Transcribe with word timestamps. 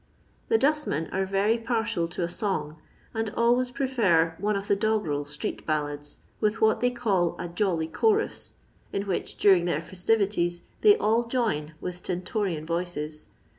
The 0.49 0.57
dustmen 0.57 1.11
are 1.11 1.25
very 1.25 1.59
partial 1.59 2.07
to 2.07 2.23
a 2.23 2.27
song, 2.27 2.77
and 3.13 3.29
always 3.37 3.69
prefer 3.69 4.33
one 4.39 4.55
of 4.55 4.67
the 4.67 4.75
doggrel 4.75 5.25
street 5.27 5.63
ballads, 5.67 6.17
with 6.39 6.59
what 6.59 6.79
they 6.79 6.89
call 6.89 7.35
a 7.39 7.47
jolly 7.47 7.85
chorus" 7.85 8.55
in 8.91 9.03
which, 9.03 9.35
during 9.35 9.65
their 9.65 9.79
festivities, 9.79 10.63
they 10.81 10.97
all 10.97 11.27
join 11.27 11.73
with 11.79 12.01
stento 12.01 12.31
rian 12.41 12.65
voices. 12.65 13.27